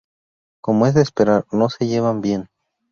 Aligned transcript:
Como 0.63 0.87
es 0.87 0.95
de 0.95 1.03
esperar, 1.03 1.45
no 1.51 1.69
se 1.69 1.85
llevan 1.85 2.21
bien. 2.21 2.49